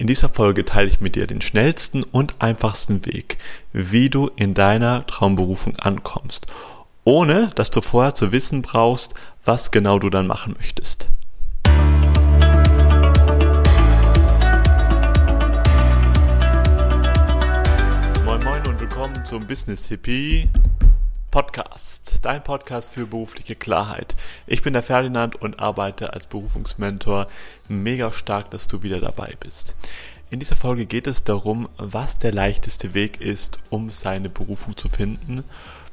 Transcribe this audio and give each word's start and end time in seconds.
In 0.00 0.06
dieser 0.06 0.30
Folge 0.30 0.64
teile 0.64 0.88
ich 0.88 1.02
mit 1.02 1.14
dir 1.14 1.26
den 1.26 1.42
schnellsten 1.42 2.02
und 2.04 2.36
einfachsten 2.38 3.04
Weg, 3.04 3.36
wie 3.74 4.08
du 4.08 4.30
in 4.34 4.54
deiner 4.54 5.06
Traumberufung 5.06 5.76
ankommst, 5.76 6.46
ohne 7.04 7.50
dass 7.54 7.70
du 7.70 7.82
vorher 7.82 8.14
zu 8.14 8.32
wissen 8.32 8.62
brauchst, 8.62 9.12
was 9.44 9.70
genau 9.70 9.98
du 9.98 10.08
dann 10.08 10.26
machen 10.26 10.54
möchtest. 10.56 11.08
Moin 18.24 18.42
Moin 18.42 18.66
und 18.68 18.80
willkommen 18.80 19.22
zum 19.26 19.46
Business 19.46 19.86
Hippie 19.86 20.48
Podcast, 21.30 22.18
dein 22.22 22.42
Podcast 22.42 22.90
für 22.90 23.06
berufliche 23.06 23.54
Klarheit. 23.54 24.16
Ich 24.48 24.62
bin 24.62 24.72
der 24.72 24.82
Ferdinand 24.82 25.36
und 25.40 25.60
arbeite 25.60 26.12
als 26.12 26.26
Berufungsmentor. 26.26 27.28
Mega 27.68 28.10
stark, 28.10 28.50
dass 28.50 28.66
du 28.66 28.82
wieder 28.82 28.98
dabei 28.98 29.34
bist. 29.38 29.76
In 30.30 30.40
dieser 30.40 30.56
Folge 30.56 30.86
geht 30.86 31.06
es 31.06 31.22
darum, 31.22 31.68
was 31.76 32.18
der 32.18 32.32
leichteste 32.32 32.94
Weg 32.94 33.20
ist, 33.20 33.60
um 33.70 33.90
seine 33.90 34.28
Berufung 34.28 34.76
zu 34.76 34.88
finden, 34.88 35.44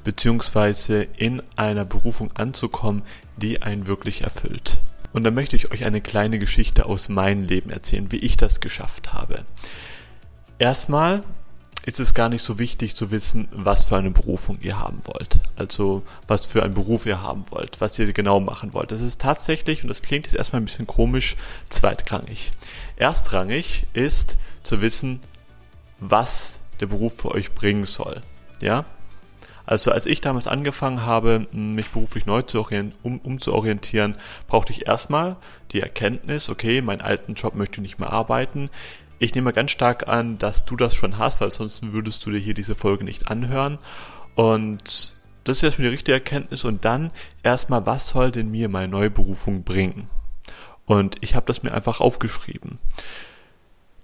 beziehungsweise 0.04 1.04
in 1.04 1.44
einer 1.56 1.86
Berufung 1.86 2.32
anzukommen, 2.34 3.04
die 3.36 3.62
einen 3.62 3.86
wirklich 3.86 4.24
erfüllt. 4.24 4.80
Und 5.14 5.24
da 5.24 5.30
möchte 5.30 5.56
ich 5.56 5.72
euch 5.72 5.86
eine 5.86 6.02
kleine 6.02 6.40
Geschichte 6.40 6.88
aus 6.88 7.10
meinem 7.10 7.44
Leben 7.44 7.70
erzählen, 7.70 8.12
wie 8.12 8.18
ich 8.18 8.38
das 8.38 8.60
geschafft 8.60 9.14
habe. 9.14 9.44
Erstmal 10.58 11.22
ist 11.88 12.02
es 12.02 12.14
gar 12.14 12.28
nicht 12.28 12.44
so 12.44 12.60
wichtig 12.60 12.98
zu 12.98 13.12
wissen, 13.12 13.48
was 13.54 13.86
für 13.86 13.96
eine 13.96 14.12
Berufung 14.12 14.58
ihr 14.60 14.78
haben 14.78 15.00
wollt. 15.06 15.40
Also 15.56 16.04
was 16.28 16.46
für 16.46 16.62
einen 16.62 16.74
Beruf 16.74 17.06
ihr 17.06 17.22
haben 17.22 17.46
wollt, 17.50 17.80
was 17.80 17.98
ihr 17.98 18.12
genau 18.12 18.42
machen 18.42 18.74
wollt. 18.74 18.92
Das 18.92 19.00
ist 19.00 19.22
tatsächlich, 19.22 19.84
und 19.84 19.88
das 19.88 20.02
klingt 20.02 20.26
jetzt 20.26 20.36
erstmal 20.36 20.62
ein 20.62 20.66
bisschen 20.66 20.86
komisch, 20.86 21.38
zweitrangig. 21.70 22.52
Erstrangig 22.98 23.88
ist 23.94 24.36
zu 24.64 24.82
wissen, 24.82 25.22
was 26.00 26.60
der 26.82 26.88
Beruf 26.88 27.22
für 27.22 27.32
euch 27.32 27.54
bringen 27.54 27.86
soll. 27.86 28.20
Ja? 28.60 28.84
Also 29.66 29.92
als 29.92 30.06
ich 30.08 30.20
damals 30.20 30.48
angefangen 30.48 31.06
habe, 31.06 31.48
mich 31.54 31.88
beruflich 31.92 32.26
neu 32.26 32.42
zu 32.42 32.68
um, 33.02 33.20
umzuorientieren, 33.20 34.18
brauchte 34.48 34.74
ich 34.74 34.88
erstmal 34.88 35.38
die 35.72 35.80
Erkenntnis, 35.80 36.50
okay, 36.50 36.82
meinen 36.82 37.02
alten 37.02 37.36
Job 37.36 37.56
möchte 37.56 37.76
ich 37.76 37.82
nicht 37.82 38.00
mehr 38.00 38.12
arbeiten 38.12 38.70
ich 39.20 39.34
nehme 39.36 39.54
ganz 39.54 39.72
stark 39.72 40.08
an, 40.08 40.38
dass 40.38 40.66
du 40.66 40.76
das 40.76 40.96
schon 40.96 41.18
hast, 41.18 41.42
weil 41.42 41.50
sonst 41.50 41.92
würdest 41.92 42.26
du 42.26 42.32
dir 42.32 42.40
hier 42.40 42.54
diese 42.54 42.76
Folge 42.76 43.04
nicht 43.04 43.30
anhören. 43.30 43.80
Und 44.36 45.14
das 45.44 45.58
ist 45.58 45.64
erstmal 45.64 45.88
die 45.88 45.94
richtige 45.94 46.14
Erkenntnis. 46.14 46.64
Und 46.64 46.86
dann 46.86 47.12
erstmal, 47.44 47.86
was 47.86 48.10
soll 48.10 48.32
denn 48.32 48.52
mir 48.52 48.70
meine 48.70 48.88
neue 48.88 49.10
Berufung 49.10 49.64
bringen? 49.64 50.10
Und 50.86 51.16
ich 51.22 51.36
habe 51.36 51.46
das 51.46 51.64
mir 51.64 51.74
einfach 51.74 52.00
aufgeschrieben. 52.00 52.80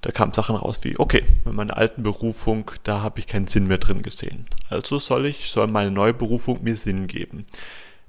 Da 0.02 0.12
kamen 0.12 0.34
Sachen 0.34 0.58
raus 0.58 0.80
wie, 0.82 1.00
okay, 1.00 1.24
mit 1.46 1.54
meiner 1.54 1.78
alten 1.78 2.04
Berufung, 2.04 2.70
da 2.84 3.02
habe 3.02 3.20
ich 3.20 3.28
keinen 3.28 3.48
Sinn 3.48 3.68
mehr 3.68 3.78
drin 3.78 4.02
gesehen. 4.02 4.48
Also 4.70 5.00
soll 5.00 5.26
ich, 5.26 5.50
soll 5.50 5.68
meine 5.68 5.92
neue 5.92 6.14
Berufung 6.14 6.62
mir 6.62 6.76
Sinn 6.76 7.08
geben 7.08 7.46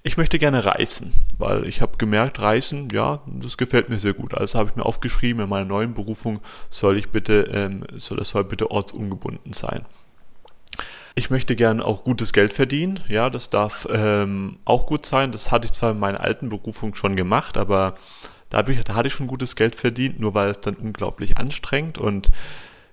ich 0.07 0.19
möchte 0.19 0.39
gerne 0.39 0.67
reisen, 0.67 1.15
weil 1.39 1.67
ich 1.67 1.81
habe 1.81 1.97
gemerkt, 1.97 2.39
Reisen, 2.39 2.91
ja, 2.93 3.23
das 3.27 3.57
gefällt 3.57 3.89
mir 3.89 3.99
sehr 3.99 4.13
gut. 4.13 4.35
Also 4.35 4.59
habe 4.59 4.69
ich 4.69 4.77
mir 4.77 4.85
aufgeschrieben, 4.85 5.43
in 5.43 5.49
meiner 5.49 5.65
neuen 5.65 5.95
Berufung 5.95 6.41
soll 6.69 6.99
ich 6.99 7.09
bitte, 7.09 7.49
ähm, 7.51 7.85
soll 7.97 8.19
das 8.19 8.29
soll 8.29 8.45
bitte 8.45 8.71
ortsungebunden 8.71 9.55
sein. 9.55 9.87
Ich 11.15 11.31
möchte 11.31 11.57
gerne 11.57 11.83
auch 11.83 12.05
gutes 12.05 12.35
Geld 12.35 12.53
verdienen, 12.53 13.01
ja, 13.09 13.31
das 13.31 13.49
darf 13.49 13.89
ähm, 13.91 14.59
auch 14.67 14.85
gut 14.85 15.07
sein. 15.07 15.33
Das 15.33 15.51
hatte 15.51 15.65
ich 15.65 15.73
zwar 15.73 15.93
in 15.93 15.99
meiner 15.99 16.21
alten 16.21 16.51
Berufung 16.51 16.95
schon 16.95 17.17
gemacht, 17.17 17.57
aber 17.57 17.95
da, 18.51 18.63
ich, 18.69 18.85
da 18.85 18.97
hatte 18.97 19.09
ich 19.09 19.15
schon 19.15 19.27
gutes 19.27 19.57
Geld 19.57 19.75
verdient, 19.75 20.21
nur 20.21 20.35
weil 20.35 20.51
es 20.51 20.61
dann 20.61 20.77
unglaublich 20.77 21.39
anstrengend 21.39 21.97
und 21.97 22.29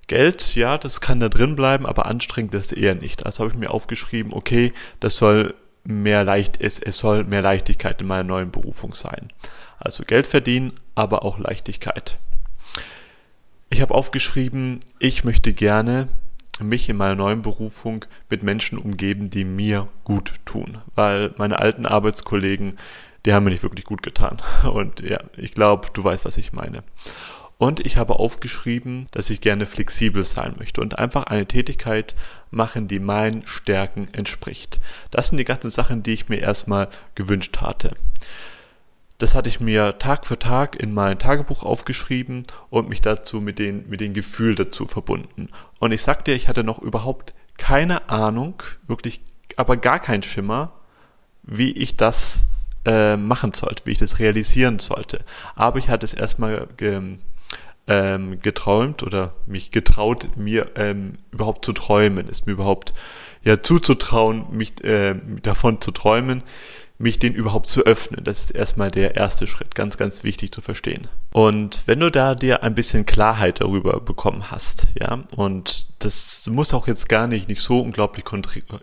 Geld, 0.08 0.56
ja, 0.56 0.78
das 0.78 1.02
kann 1.02 1.20
da 1.20 1.30
drin 1.30 1.56
bleiben, 1.58 1.86
aber 1.86 2.06
anstrengend 2.06 2.53
ist 2.53 2.72
eher 2.72 2.96
nicht. 2.96 3.25
Also 3.25 3.44
habe 3.44 3.52
ich 3.52 3.58
mir 3.58 3.72
aufgeschrieben, 3.72 4.34
okay, 4.34 4.73
das 5.00 5.18
soll 5.18 5.53
mehr 5.84 6.24
leicht, 6.24 6.60
es, 6.62 6.80
es 6.80 6.97
soll 6.97 7.24
mehr 7.24 7.42
Leichtigkeit 7.42 8.02
in 8.02 8.08
meiner 8.08 8.24
neuen 8.24 8.52
Berufung 8.52 8.94
sein. 8.94 9.31
Also 9.80 10.03
Geld 10.03 10.28
verdienen, 10.28 10.74
aber 10.96 11.25
auch 11.25 11.40
Leichtigkeit. 11.40 12.18
Ich 13.69 13.81
habe 13.81 13.94
aufgeschrieben, 13.94 14.80
ich 15.00 15.24
möchte 15.24 15.53
gerne 15.53 16.08
mich 16.59 16.90
in 16.90 16.97
meiner 16.97 17.16
neuen 17.16 17.42
Berufung 17.42 18.06
mit 18.30 18.44
Menschen 18.44 18.78
umgeben, 18.78 19.30
die 19.30 19.46
mir 19.46 19.88
gut 20.03 20.36
tun, 20.46 20.80
weil 20.96 21.34
meine 21.38 21.59
alten 21.59 21.86
Arbeitskollegen, 21.86 22.78
die 23.25 23.34
haben 23.34 23.44
mir 23.44 23.52
nicht 23.52 23.63
wirklich 23.63 23.86
gut 23.86 24.03
getan. 24.03 24.42
Und 24.72 25.00
ja, 25.00 25.19
ich 25.38 25.53
glaube, 25.53 25.88
du 25.94 26.03
weißt, 26.03 26.25
was 26.25 26.38
ich 26.38 26.53
meine. 26.53 26.84
Und 27.58 27.86
ich 27.86 27.98
habe 27.98 28.18
aufgeschrieben, 28.18 29.06
dass 29.12 29.30
ich 29.30 29.40
gerne 29.40 29.68
flexibel 29.68 30.25
sein 30.25 30.56
möchte 30.58 30.81
und 30.81 30.98
einfach 30.98 31.25
eine 31.25 31.46
Tätigkeit 31.46 32.16
machen, 32.51 32.88
die 32.88 33.00
meinen 33.00 33.47
Stärken 33.47 34.07
entspricht. 34.13 34.79
Das 35.09 35.29
sind 35.29 35.38
die 35.38 35.45
ganzen 35.45 35.69
Sachen, 35.69 36.03
die 36.03 36.13
ich 36.13 36.29
mir 36.29 36.39
erstmal 36.39 36.89
gewünscht 37.16 37.57
hatte. 37.62 37.95
Das 39.17 39.35
hatte 39.35 39.50
ich 39.50 39.59
mir 39.59 40.00
Tag 40.00 40.25
für 40.25 40.39
Tag 40.39 40.75
in 40.75 40.94
mein 40.94 41.19
Tagebuch 41.19 41.63
aufgeschrieben 41.63 42.44
und 42.69 42.89
mich 42.89 43.01
dazu 43.01 43.39
mit 43.39 43.59
den, 43.59 43.88
mit 43.88 44.01
den 44.01 44.13
Gefühlen 44.13 44.56
dazu 44.56 44.88
verbunden. 44.88 45.50
Und 45.79 45.91
ich 45.91 46.01
sagte, 46.01 46.34
ich 46.34 46.47
hatte 46.47 46.63
noch 46.63 46.79
überhaupt 46.79 47.34
keine 47.57 48.09
Ahnung, 48.09 48.63
wirklich, 48.88 49.22
aber 49.57 49.78
gar 49.78 50.00
keinen 50.00 50.23
Schimmer, 50.23 50.73
wie 51.44 51.72
ich 51.72 51.97
das 51.97 52.45
äh, 52.85 53.16
machen 53.16 53.53
sollte, 53.53 53.85
wie 53.85 53.91
ich 53.91 54.00
das 54.00 54.18
realisieren 54.18 54.79
sollte. 54.79 55.23
Aber 55.56 55.78
ich 55.78 55.89
hatte 55.89 56.06
es 56.06 56.13
erstmal 56.16 56.68
ähm, 57.88 58.40
geträumt 58.42 59.03
oder 59.03 59.34
mich 59.46 59.72
getraut, 59.72 60.38
mir 60.38 60.72
ähm, 60.75 61.18
überhaupt 61.31 61.66
zu 61.66 61.74
träumen, 61.74 62.28
es 62.30 62.46
mir 62.46 62.53
überhaupt 62.53 62.94
ja 63.44 63.62
zuzutrauen, 63.62 64.46
mich 64.52 64.84
äh, 64.84 65.16
davon 65.41 65.81
zu 65.81 65.91
träumen, 65.91 66.44
mich 67.02 67.19
den 67.19 67.34
überhaupt 67.34 67.68
zu 67.68 67.81
öffnen. 67.85 68.24
Das 68.24 68.40
ist 68.40 68.52
erstmal 68.52 68.91
der 68.91 69.16
erste 69.16 69.47
Schritt, 69.47 69.75
ganz, 69.75 69.97
ganz 69.97 70.24
wichtig 70.24 70.52
zu 70.52 70.62
verstehen. 70.62 71.07
Und 71.34 71.84
wenn 71.85 72.00
du 72.00 72.12
da 72.12 72.35
dir 72.35 72.63
ein 72.63 72.75
bisschen 72.75 73.06
Klarheit 73.06 73.62
darüber 73.62 74.00
bekommen 74.01 74.51
hast, 74.51 74.88
ja, 75.00 75.24
und 75.35 75.88
das 76.00 76.50
muss 76.51 76.74
auch 76.74 76.88
jetzt 76.88 77.07
gar 77.09 77.28
nicht, 77.28 77.47
nicht 77.47 77.62
so 77.62 77.80
unglaublich 77.80 78.25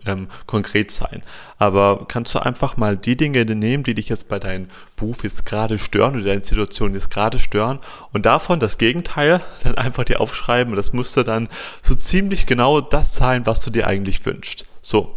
ähm, 0.05 0.27
konkret 0.47 0.89
sein, 0.89 1.21
aber 1.57 2.05
kannst 2.07 2.33
du 2.33 2.39
einfach 2.39 2.77
mal 2.77 2.97
die 2.97 3.17
Dinge 3.17 3.45
nehmen, 3.45 3.83
die 3.83 3.93
dich 3.93 4.09
jetzt 4.09 4.29
bei 4.29 4.39
deinem 4.39 4.67
Beruf 4.95 5.23
jetzt 5.23 5.45
gerade 5.45 5.77
stören 5.77 6.15
oder 6.15 6.25
deine 6.25 6.43
Situation 6.43 6.93
jetzt 6.95 7.11
gerade 7.11 7.37
stören 7.37 7.79
und 8.13 8.25
davon 8.25 8.59
das 8.59 8.77
Gegenteil 8.77 9.41
dann 9.63 9.75
einfach 9.75 10.05
dir 10.05 10.21
aufschreiben 10.21 10.73
und 10.73 10.77
das 10.77 10.93
musste 10.93 11.23
dann 11.23 11.49
so 11.81 11.93
ziemlich 11.93 12.47
genau 12.47 12.81
das 12.81 13.13
sein, 13.13 13.45
was 13.45 13.59
du 13.59 13.69
dir 13.69 13.85
eigentlich 13.85 14.25
wünschst. 14.25 14.48
So, 14.81 15.15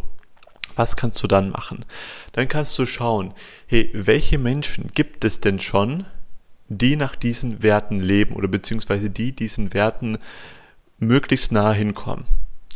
was 0.75 0.95
kannst 0.95 1.21
du 1.23 1.27
dann 1.27 1.49
machen? 1.49 1.85
Dann 2.33 2.47
kannst 2.47 2.77
du 2.79 2.85
schauen, 2.85 3.33
hey, 3.67 3.89
welche 3.93 4.37
Menschen 4.37 4.89
gibt 4.93 5.23
es 5.23 5.39
denn 5.39 5.59
schon, 5.59 6.05
die 6.67 6.95
nach 6.95 7.15
diesen 7.15 7.61
Werten 7.61 7.99
leben 7.99 8.35
oder 8.35 8.47
beziehungsweise 8.47 9.09
die 9.09 9.33
diesen 9.33 9.73
Werten 9.73 10.17
möglichst 10.99 11.51
nahe 11.51 11.73
hinkommen. 11.73 12.25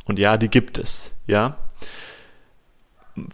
Und 0.05 0.19
ja, 0.19 0.37
die 0.37 0.49
gibt 0.49 0.77
es, 0.77 1.15
ja. 1.25 1.57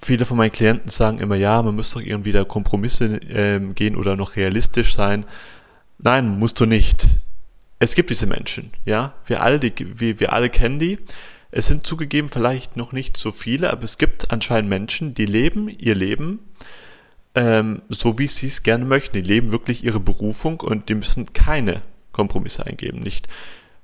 Viele 0.02 0.26
von 0.26 0.38
meinen 0.38 0.52
Klienten 0.52 0.90
sagen 0.90 1.20
immer, 1.20 1.36
ja, 1.36 1.62
man 1.62 1.76
muss 1.76 1.92
doch 1.92 2.02
irgendwie 2.02 2.32
da 2.32 2.46
Kompromisse 2.46 3.18
äh, 3.30 3.60
gehen 3.74 3.98
oder 3.98 4.16
noch 4.16 4.38
realistisch 4.38 4.96
sein. 4.96 5.26
Nein, 5.98 6.40
musst 6.40 6.60
du 6.60 6.66
nicht. 6.66 7.20
Es 7.80 7.96
gibt 7.96 8.10
diese 8.10 8.26
Menschen, 8.26 8.72
ja. 8.86 9.14
Wir 9.26 9.42
alle, 9.42 9.60
die, 9.60 10.00
wir, 10.00 10.20
wir 10.20 10.32
alle 10.32 10.50
kennen 10.50 10.80
die. 10.80 11.00
Es 11.56 11.68
sind 11.68 11.86
zugegeben 11.86 12.30
vielleicht 12.30 12.78
noch 12.78 12.94
nicht 12.94 13.16
so 13.16 13.32
viele, 13.32 13.72
aber 13.72 13.84
es 13.84 14.00
gibt 14.00 14.32
anscheinend 14.32 14.70
Menschen, 14.70 15.14
die 15.14 15.28
leben 15.28 15.70
ihr 15.70 15.94
Leben 15.94 16.40
ähm, 17.36 17.84
so, 17.90 18.18
wie 18.18 18.26
sie 18.26 18.48
es 18.48 18.64
gerne 18.64 18.86
möchten. 18.86 19.18
Die 19.18 19.22
leben 19.22 19.52
wirklich 19.52 19.84
ihre 19.84 20.00
Berufung 20.00 20.62
und 20.62 20.90
die 20.90 20.96
müssen 20.96 21.32
keine 21.32 21.82
Kompromisse 22.12 22.66
eingeben. 22.66 23.00
Nicht, 23.02 23.28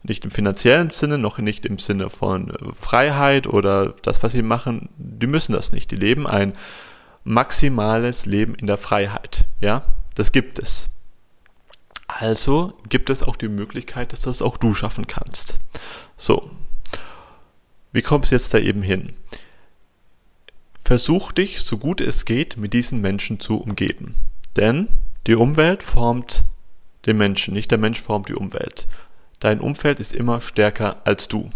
nicht 0.02 0.26
im 0.26 0.32
finanziellen 0.32 0.90
Sinne, 0.90 1.20
noch 1.20 1.38
nicht 1.38 1.64
im 1.64 1.78
Sinne 1.78 2.10
von 2.10 2.50
äh, 2.50 2.56
Freiheit 2.74 3.46
oder 3.46 3.94
das, 4.02 4.24
was 4.24 4.32
sie 4.32 4.42
machen. 4.42 4.90
Die 4.98 5.28
müssen 5.28 5.54
das 5.54 5.72
nicht. 5.72 5.92
Die 5.92 5.96
leben 5.96 6.26
ein 6.26 6.54
maximales 7.24 8.26
Leben 8.26 8.56
in 8.56 8.66
der 8.66 8.80
Freiheit. 8.80 9.48
Ja, 9.60 9.84
das 10.16 10.32
gibt 10.32 10.58
es. 10.58 10.90
Also 12.08 12.74
gibt 12.90 13.12
es 13.12 13.22
auch 13.22 13.36
die 13.36 13.48
Möglichkeit, 13.48 14.12
dass 14.12 14.22
das 14.22 14.42
auch 14.42 14.58
du 14.58 14.74
schaffen 14.74 15.06
kannst. 15.06 15.60
So, 16.18 16.50
wie 17.92 18.02
kommst 18.02 18.32
du 18.32 18.36
jetzt 18.36 18.54
da 18.54 18.60
eben 18.60 18.82
hin? 18.82 19.14
Versuch 20.84 21.32
dich, 21.32 21.62
so 21.62 21.78
gut 21.78 22.02
es 22.02 22.26
geht, 22.26 22.58
mit 22.58 22.74
diesen 22.74 23.02
Menschen 23.02 23.40
zu 23.40 23.62
umgeben. 23.62 24.16
Denn 24.56 24.88
die 25.28 25.36
Umwelt 25.36 25.84
formt 25.84 26.46
den 27.06 27.18
Menschen, 27.18 27.54
nicht 27.54 27.72
der 27.72 27.78
Mensch 27.78 28.02
formt 28.02 28.30
die 28.30 28.36
Umwelt. 28.36 28.88
Dein 29.40 29.62
Umfeld 29.62 30.00
ist 30.00 30.14
immer 30.14 30.42
stärker 30.42 30.98
als 31.06 31.28
du. 31.28 31.50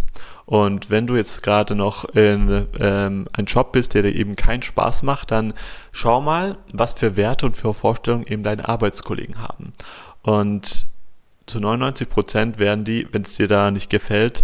Und 0.46 0.90
wenn 0.90 1.08
du 1.08 1.16
jetzt 1.16 1.44
gerade 1.44 1.76
noch 1.76 2.06
in 2.16 2.68
ähm, 2.80 3.28
einem 3.34 3.48
Job 3.48 3.72
bist, 3.72 3.94
der 3.94 4.04
dir 4.04 4.16
eben 4.16 4.36
keinen 4.36 4.62
Spaß 4.62 5.04
macht, 5.04 5.32
dann 5.32 5.54
schau 5.92 6.22
mal, 6.22 6.58
was 6.72 6.94
für 6.94 7.18
Werte 7.18 7.46
und 7.46 7.58
für 7.58 7.74
Vorstellungen 7.74 8.28
eben 8.28 8.44
deine 8.44 8.68
Arbeitskollegen 8.68 9.42
haben. 9.42 9.74
Und 10.22 10.88
zu 11.46 11.60
99 11.60 12.10
Prozent 12.10 12.60
werden 12.60 12.86
die, 12.86 13.08
wenn 13.12 13.24
es 13.24 13.36
dir 13.36 13.48
da 13.48 13.72
nicht 13.72 13.90
gefällt, 13.90 14.44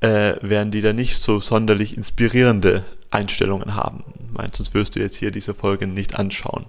äh, 0.00 0.34
werden 0.40 0.70
die 0.70 0.80
da 0.80 0.92
nicht 0.92 1.18
so 1.18 1.40
sonderlich 1.40 1.96
inspirierende 1.96 2.84
Einstellungen 3.10 3.74
haben. 3.74 4.04
Meinst, 4.32 4.56
sonst 4.56 4.74
wirst 4.74 4.96
du 4.96 5.00
jetzt 5.00 5.16
hier 5.16 5.30
diese 5.30 5.54
Folge 5.54 5.86
nicht 5.86 6.16
anschauen. 6.16 6.66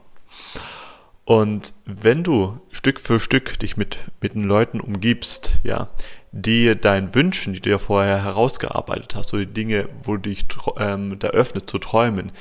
Und 1.26 1.74
wenn 1.86 2.24
du 2.24 2.60
Stück 2.72 3.00
für 3.00 3.20
Stück 3.20 3.60
dich 3.60 3.78
mit, 3.78 4.00
mit 4.20 4.34
den 4.34 4.46
Leuten 4.46 4.80
umgibst, 4.82 5.58
ja, 5.64 5.90
die 6.32 6.76
deinen 6.80 7.14
Wünschen, 7.14 7.54
die 7.54 7.60
du 7.60 7.70
ja 7.70 7.78
vorher 7.78 8.24
herausgearbeitet 8.24 9.16
hast, 9.16 9.30
so 9.30 9.38
die 9.38 9.46
Dinge, 9.46 9.88
wo 10.04 10.16
du 10.16 10.30
dich 10.30 10.46
ähm, 10.78 11.20
da 11.20 11.28
öffnet 11.28 11.70
zu 11.70 11.78
träumen, 11.78 12.32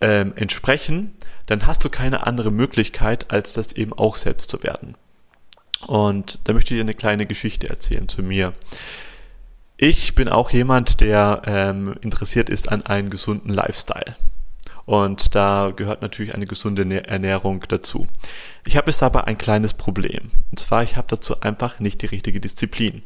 ähm, 0.00 0.32
entsprechen, 0.36 1.16
dann 1.46 1.66
hast 1.66 1.84
du 1.84 1.88
keine 1.88 2.26
andere 2.26 2.52
Möglichkeit, 2.52 3.32
als 3.32 3.52
das 3.52 3.72
eben 3.72 3.92
auch 3.92 4.16
selbst 4.16 4.48
zu 4.48 4.62
werden. 4.62 4.94
Und 5.86 6.38
da 6.44 6.52
möchte 6.52 6.74
ich 6.74 6.78
dir 6.78 6.84
eine 6.84 6.94
kleine 6.94 7.26
Geschichte 7.26 7.68
erzählen 7.68 8.06
zu 8.08 8.22
mir. 8.22 8.52
Ich 9.82 10.14
bin 10.14 10.28
auch 10.28 10.50
jemand, 10.50 11.00
der 11.00 11.40
ähm, 11.46 11.94
interessiert 12.02 12.50
ist 12.50 12.70
an 12.70 12.84
einem 12.84 13.08
gesunden 13.08 13.48
Lifestyle. 13.48 14.14
Und 14.84 15.34
da 15.34 15.72
gehört 15.74 16.02
natürlich 16.02 16.34
eine 16.34 16.44
gesunde 16.44 17.08
Ernährung 17.08 17.64
dazu. 17.66 18.06
Ich 18.66 18.76
habe 18.76 18.90
jetzt 18.90 19.02
aber 19.02 19.26
ein 19.26 19.38
kleines 19.38 19.72
Problem. 19.72 20.32
Und 20.50 20.60
zwar, 20.60 20.82
ich 20.82 20.98
habe 20.98 21.06
dazu 21.08 21.40
einfach 21.40 21.80
nicht 21.80 22.02
die 22.02 22.08
richtige 22.08 22.40
Disziplin. 22.40 23.02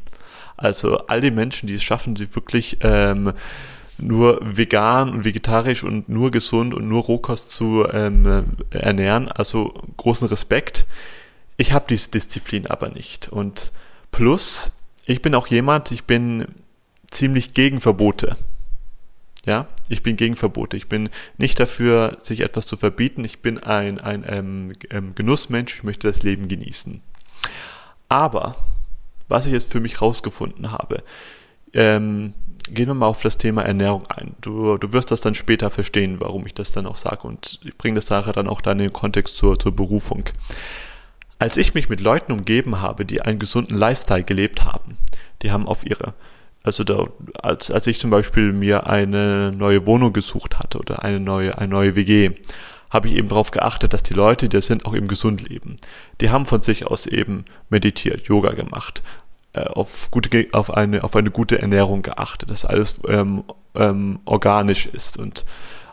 Also 0.57 1.07
all 1.07 1.21
die 1.21 1.31
Menschen, 1.31 1.69
die 1.69 1.77
es 1.77 1.85
schaffen, 1.85 2.17
die 2.17 2.35
wirklich 2.35 2.79
ähm, 2.81 3.33
nur 3.97 4.41
vegan 4.43 5.11
und 5.11 5.25
vegetarisch 5.25 5.85
und 5.85 6.09
nur 6.09 6.33
gesund 6.33 6.75
und 6.75 6.89
nur 6.89 7.05
Rohkost 7.05 7.53
zu 7.53 7.87
ähm, 7.93 8.47
ernähren, 8.71 9.31
also 9.31 9.75
großen 9.97 10.27
Respekt. 10.27 10.87
Ich 11.57 11.73
habe 11.73 11.85
diese 11.89 12.11
Disziplin 12.11 12.67
aber 12.67 12.89
nicht. 12.89 13.29
Und 13.29 13.71
plus, 14.11 14.73
ich 15.07 15.23
bin 15.23 15.37
auch 15.37 15.47
jemand, 15.47 15.93
ich 15.93 16.03
bin 16.03 16.49
ziemlich 17.15 17.55
gegen 17.55 17.81
Verbote. 17.81 18.37
Ja, 19.47 19.67
ich 19.89 20.03
bin 20.03 20.17
gegen 20.17 20.37
Verbote. 20.37 20.77
Ich 20.77 20.89
bin 20.89 21.11
nicht 21.37 21.61
dafür, 21.61 22.17
sich 22.23 22.41
etwas 22.41 22.67
zu 22.67 22.77
verbieten. 22.77 23.25
Ich 23.25 23.41
bin 23.41 23.59
ein, 23.59 24.01
ein 24.01 24.25
ähm, 24.27 24.73
ähm, 24.91 25.15
Genussmensch. 25.15 25.77
Ich 25.77 25.83
möchte 25.83 26.07
das 26.07 26.23
Leben 26.23 26.49
genießen. 26.49 27.03
Aber, 28.09 28.57
was 29.29 29.47
ich 29.47 29.53
jetzt 29.53 29.71
für 29.71 29.81
mich 29.81 30.01
rausgefunden 30.01 30.73
habe, 30.73 31.03
ähm, 31.75 32.33
gehen 32.71 32.87
wir 32.87 32.95
mal 32.95 33.07
auf 33.07 33.21
das 33.21 33.37
Thema 33.37 33.63
Ernährung 33.63 34.07
ein. 34.07 34.35
Du, 34.41 34.79
du 34.79 34.93
wirst 34.95 35.11
das 35.11 35.21
dann 35.21 35.35
später 35.35 35.71
verstehen, 35.71 36.21
warum 36.21 36.47
ich 36.47 36.55
das 36.55 36.73
dann 36.73 36.87
auch 36.87 36.97
sage. 36.97 37.29
Und 37.29 37.61
ich 37.65 37.77
bringe 37.77 37.97
das 37.97 38.07
Sache 38.07 38.33
dann 38.33 38.49
auch 38.49 38.63
dann 38.63 38.79
in 38.79 38.87
den 38.87 38.93
Kontext 38.95 39.37
zur, 39.37 39.59
zur 39.59 39.77
Berufung. 39.77 40.25
Als 41.39 41.59
ich 41.59 41.75
mich 41.75 41.91
mit 41.91 42.01
Leuten 42.01 42.33
umgeben 42.33 42.81
habe, 42.81 43.05
die 43.05 43.21
einen 43.21 43.39
gesunden 43.39 43.77
Lifestyle 43.77 44.23
gelebt 44.23 44.65
haben, 44.65 44.97
die 45.43 45.51
haben 45.51 45.69
auf 45.69 45.85
ihre 45.85 46.15
also 46.65 46.83
da, 46.83 47.07
als, 47.43 47.71
als 47.71 47.87
ich 47.87 47.99
zum 47.99 48.11
Beispiel 48.11 48.53
mir 48.53 48.87
eine 48.89 49.53
neue 49.53 49.87
Wohnung 49.87 50.13
gesucht 50.13 50.59
hatte 50.59 50.79
oder 50.79 51.05
eine 51.05 51.21
neue, 51.21 51.57
eine 51.59 51.69
neue 51.69 51.95
WG, 51.95 52.33
habe 52.91 53.09
ich 53.09 53.17
eben 53.17 53.29
darauf 53.29 53.51
geachtet, 53.51 53.93
dass 53.93 54.03
die 54.03 54.15
Leute, 54.15 54.49
die 54.49 54.61
sind, 54.63 54.87
auch 54.87 54.95
eben 54.95 55.07
gesund 55.07 55.47
leben. 55.47 55.77
Die 56.21 56.31
haben 56.31 56.47
von 56.47 56.63
sich 56.63 56.87
aus 56.87 57.07
eben 57.07 57.45
meditiert, 57.69 58.29
Yoga 58.29 58.53
gemacht, 58.53 59.03
äh, 59.53 59.61
auf, 59.61 60.11
gute, 60.11 60.47
auf, 60.53 60.73
eine, 60.73 61.05
auf 61.05 61.15
eine 61.15 61.31
gute 61.31 61.61
Ernährung 61.61 62.03
geachtet, 62.03 62.51
dass 62.51 62.65
alles 62.65 63.01
ähm, 63.09 63.45
ähm, 63.75 64.21
organisch 64.25 64.87
ist 64.87 65.19
und 65.19 65.45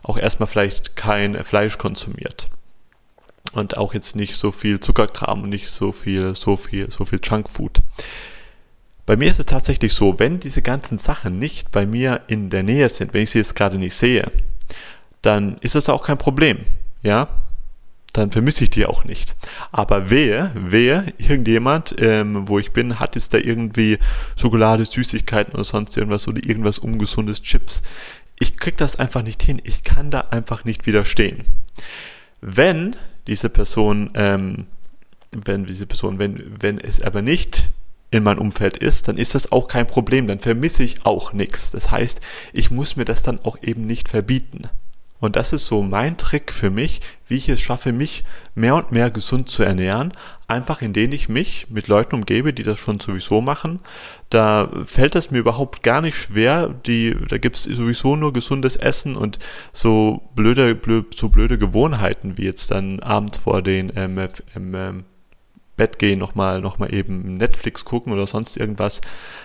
auch 0.03 0.17
erstmal 0.17 0.47
vielleicht 0.47 0.95
kein 0.95 1.35
Fleisch 1.43 1.77
konsumiert. 1.77 2.49
Und 3.51 3.75
auch 3.75 3.93
jetzt 3.93 4.15
nicht 4.15 4.35
so 4.35 4.51
viel 4.53 4.79
Zuckerkram 4.79 5.43
und 5.43 5.49
nicht 5.49 5.69
so 5.69 5.91
viel, 5.91 6.33
so 6.35 6.55
viel, 6.55 6.89
so 6.89 7.03
viel 7.03 7.19
Junkfood. 7.21 7.81
Bei 9.11 9.17
mir 9.17 9.29
ist 9.29 9.39
es 9.39 9.45
tatsächlich 9.45 9.93
so, 9.93 10.19
wenn 10.19 10.39
diese 10.39 10.61
ganzen 10.61 10.97
Sachen 10.97 11.37
nicht 11.37 11.69
bei 11.71 11.85
mir 11.85 12.21
in 12.27 12.49
der 12.49 12.63
Nähe 12.63 12.87
sind, 12.87 13.13
wenn 13.13 13.23
ich 13.23 13.31
sie 13.31 13.39
jetzt 13.39 13.57
gerade 13.57 13.77
nicht 13.77 13.93
sehe, 13.93 14.31
dann 15.21 15.57
ist 15.57 15.75
das 15.75 15.89
auch 15.89 16.05
kein 16.05 16.17
Problem. 16.17 16.59
Ja, 17.03 17.27
dann 18.13 18.31
vermisse 18.31 18.63
ich 18.63 18.69
die 18.69 18.85
auch 18.85 19.03
nicht. 19.03 19.35
Aber 19.73 20.11
wehe, 20.11 20.53
wehe, 20.55 21.11
irgendjemand, 21.17 21.93
ähm, 21.97 22.47
wo 22.47 22.57
ich 22.57 22.71
bin, 22.71 23.01
hat 23.01 23.15
jetzt 23.15 23.33
da 23.33 23.37
irgendwie 23.37 23.99
Schokolade, 24.37 24.85
Süßigkeiten 24.85 25.55
oder 25.55 25.65
sonst 25.65 25.97
irgendwas 25.97 26.29
oder 26.29 26.41
irgendwas 26.45 26.79
ungesundes, 26.79 27.41
Chips. 27.41 27.83
Ich 28.39 28.55
krieg 28.55 28.77
das 28.77 28.95
einfach 28.95 29.23
nicht 29.23 29.43
hin. 29.43 29.61
Ich 29.65 29.83
kann 29.83 30.09
da 30.09 30.21
einfach 30.31 30.63
nicht 30.63 30.87
widerstehen. 30.87 31.43
Wenn 32.39 32.95
diese 33.27 33.49
Person, 33.49 34.09
ähm, 34.13 34.67
wenn 35.31 35.65
diese 35.65 35.85
Person, 35.85 36.17
wenn, 36.17 36.61
wenn 36.61 36.77
es 36.77 37.01
aber 37.01 37.21
nicht 37.21 37.71
in 38.11 38.23
meinem 38.23 38.39
Umfeld 38.39 38.77
ist, 38.77 39.07
dann 39.07 39.17
ist 39.17 39.35
das 39.35 39.51
auch 39.51 39.67
kein 39.67 39.87
Problem, 39.87 40.27
dann 40.27 40.39
vermisse 40.39 40.83
ich 40.83 41.05
auch 41.05 41.33
nichts. 41.33 41.71
Das 41.71 41.91
heißt, 41.91 42.21
ich 42.53 42.69
muss 42.69 42.97
mir 42.97 43.05
das 43.05 43.23
dann 43.23 43.39
auch 43.43 43.57
eben 43.63 43.81
nicht 43.81 44.09
verbieten. 44.09 44.69
Und 45.21 45.35
das 45.35 45.53
ist 45.53 45.67
so 45.67 45.83
mein 45.83 46.17
Trick 46.17 46.51
für 46.51 46.71
mich, 46.71 46.99
wie 47.27 47.37
ich 47.37 47.47
es 47.47 47.61
schaffe, 47.61 47.93
mich 47.93 48.25
mehr 48.55 48.75
und 48.75 48.91
mehr 48.91 49.11
gesund 49.11 49.49
zu 49.49 49.61
ernähren, 49.61 50.11
einfach 50.47 50.81
indem 50.81 51.11
ich 51.11 51.29
mich 51.29 51.67
mit 51.69 51.87
Leuten 51.87 52.15
umgebe, 52.15 52.53
die 52.53 52.63
das 52.63 52.79
schon 52.79 52.99
sowieso 52.99 53.39
machen. 53.39 53.79
Da 54.31 54.69
fällt 54.85 55.15
es 55.15 55.29
mir 55.29 55.37
überhaupt 55.37 55.83
gar 55.83 56.01
nicht 56.01 56.17
schwer, 56.17 56.69
die, 56.69 57.15
da 57.29 57.37
gibt's 57.37 57.63
sowieso 57.63 58.15
nur 58.15 58.33
gesundes 58.33 58.75
Essen 58.75 59.15
und 59.15 59.37
so 59.71 60.23
blöde, 60.35 60.73
blöd, 60.73 61.15
so 61.15 61.29
blöde 61.29 61.59
Gewohnheiten, 61.59 62.39
wie 62.39 62.45
jetzt 62.45 62.71
dann 62.71 62.99
abends 62.99 63.37
vor 63.37 63.61
den 63.61 63.93
ähm, 63.95 64.27
ähm, 64.55 65.05
Bett 65.81 65.97
gehen, 65.97 66.19
nochmal 66.19 66.61
noch 66.61 66.77
mal 66.77 66.93
eben 66.93 67.37
Netflix 67.37 67.85
gucken 67.85 68.13
oder 68.13 68.27
sonst 68.27 68.55
irgendwas. 68.55 69.01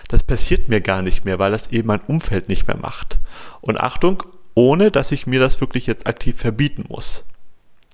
Das 0.07 0.21
passiert 0.21 0.69
mir 0.69 0.81
gar 0.81 1.01
nicht 1.01 1.25
mehr, 1.25 1.39
weil 1.39 1.49
das 1.49 1.71
eben 1.71 1.87
mein 1.87 2.01
Umfeld 2.01 2.47
nicht 2.47 2.67
mehr 2.67 2.77
macht. 2.77 3.17
Und 3.61 3.79
Achtung, 3.81 4.21
ohne 4.53 4.91
dass 4.91 5.11
ich 5.11 5.25
mir 5.25 5.39
das 5.39 5.59
wirklich 5.61 5.87
jetzt 5.87 6.05
aktiv 6.05 6.37
verbieten 6.39 6.85
muss. 6.89 7.25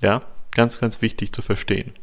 Ja, 0.01 0.19
ganz, 0.51 0.81
ganz 0.81 1.01
wichtig 1.01 1.31
zu 1.31 1.41
verstehen. 1.41 1.93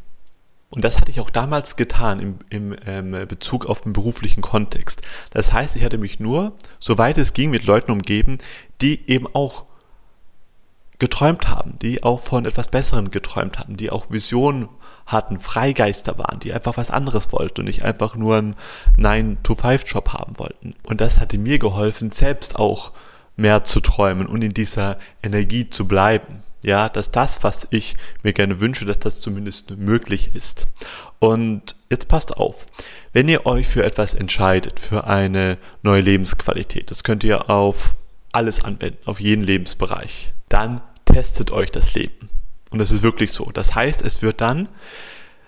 Und 0.71 0.83
das 0.83 0.99
hatte 0.99 1.11
ich 1.11 1.21
auch 1.21 1.29
damals 1.29 1.77
getan 1.77 2.21
im, 2.21 2.39
im 2.49 2.75
ähm, 2.87 3.29
Bezug 3.29 3.67
auf 3.67 3.83
den 3.83 3.93
beruflichen 3.93 4.41
Kontext. 4.41 5.03
Das 5.29 5.53
heißt, 5.53 5.77
ich 5.77 5.85
hatte 5.85 5.99
mich 5.99 6.21
nur, 6.21 6.55
soweit 6.79 7.19
es 7.19 7.35
ging, 7.35 7.51
mit 7.51 7.67
Leuten 7.67 7.91
umgeben, 7.91 8.39
die 8.81 9.07
eben 9.11 9.27
auch 9.35 9.67
geträumt 10.99 11.49
haben, 11.49 11.79
die 11.81 12.03
auch 12.03 12.21
von 12.21 12.47
etwas 12.47 12.69
Besseren 12.69 13.11
geträumt 13.11 13.59
hatten, 13.59 13.77
die 13.77 13.91
auch 13.91 14.11
Visionen 14.11 14.71
hatten, 15.11 15.41
Freigeister 15.41 16.19
waren, 16.19 16.41
die 16.41 16.53
einfach 16.53 16.77
was 16.77 16.91
anderes 16.91 17.33
wollten 17.33 17.61
und 17.61 17.67
nicht 17.67 17.85
einfach 17.85 18.15
nur 18.17 18.37
einen 18.37 18.57
9-to-5-Job 18.97 20.13
haben 20.13 20.39
wollten. 20.39 20.75
Und 20.85 21.01
das 21.01 21.21
hatte 21.21 21.39
mir 21.39 21.59
geholfen, 21.59 22.13
selbst 22.13 22.57
auch 22.57 22.93
mehr 23.37 23.65
zu 23.65 23.81
träumen 23.81 24.27
und 24.27 24.43
in 24.43 24.55
dieser 24.55 24.99
Energie 25.23 25.69
zu 25.69 25.89
bleiben. 25.89 26.43
Ja, 26.63 26.91
dass 26.91 27.11
das, 27.11 27.43
was 27.43 27.67
ich 27.71 27.97
mir 28.23 28.35
gerne 28.35 28.61
wünsche, 28.61 28.85
dass 28.85 28.99
das 28.99 29.21
zumindest 29.23 29.79
möglich 29.79 30.35
ist. 30.35 30.69
Und 31.19 31.75
jetzt 31.89 32.07
passt 32.09 32.37
auf, 32.37 32.67
wenn 33.15 33.29
ihr 33.29 33.47
euch 33.47 33.67
für 33.67 33.83
etwas 33.83 34.13
entscheidet, 34.13 34.79
für 34.79 35.07
eine 35.07 35.57
neue 35.83 36.03
Lebensqualität, 36.03 36.91
das 36.91 37.03
könnt 37.03 37.25
ihr 37.25 37.49
auf 37.49 37.97
alles 38.33 38.63
anwenden, 38.63 38.99
auf 39.07 39.21
jeden 39.21 39.43
Lebensbereich, 39.43 40.35
dann 40.51 40.83
testet 41.07 41.51
euch 41.51 41.71
das 41.71 41.95
Leben. 41.95 42.29
Und 42.71 42.79
das 42.79 42.93
ist 42.93 43.03
wirklich 43.03 43.33
so. 43.33 43.51
Das 43.53 43.75
heißt, 43.75 44.03
es 44.03 44.23
wird 44.23 44.41
dann, 44.41 44.69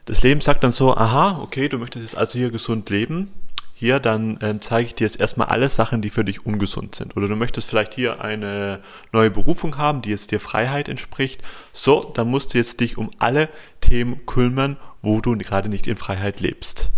das 0.04 0.22
Leben 0.22 0.40
sagt 0.40 0.64
dann 0.64 0.72
so, 0.72 0.96
aha, 0.96 1.40
okay, 1.42 1.68
du 1.68 1.78
möchtest 1.78 2.04
jetzt 2.04 2.16
also 2.16 2.38
hier 2.38 2.50
gesund 2.50 2.90
leben. 2.90 3.30
Hier, 3.74 3.98
dann 3.98 4.38
ähm, 4.42 4.60
zeige 4.60 4.86
ich 4.86 4.94
dir 4.94 5.04
jetzt 5.04 5.18
erstmal 5.18 5.48
alle 5.48 5.68
Sachen, 5.68 6.02
die 6.02 6.10
für 6.10 6.24
dich 6.24 6.46
ungesund 6.46 6.94
sind. 6.94 7.16
Oder 7.16 7.26
du 7.26 7.34
möchtest 7.34 7.68
vielleicht 7.68 7.94
hier 7.94 8.20
eine 8.20 8.80
neue 9.12 9.30
Berufung 9.30 9.76
haben, 9.76 10.02
die 10.02 10.10
jetzt 10.10 10.30
dir 10.30 10.38
Freiheit 10.38 10.88
entspricht. 10.88 11.42
So, 11.72 12.00
dann 12.00 12.28
musst 12.28 12.54
du 12.54 12.58
jetzt 12.58 12.78
dich 12.78 12.96
um 12.96 13.10
alle 13.18 13.48
Themen 13.80 14.24
kümmern, 14.26 14.76
wo 15.00 15.20
du 15.20 15.36
gerade 15.36 15.68
nicht 15.68 15.88
in 15.88 15.96
Freiheit 15.96 16.40
lebst. 16.40 16.90